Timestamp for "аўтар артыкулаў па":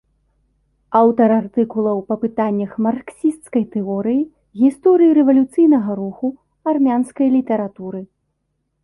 0.99-2.15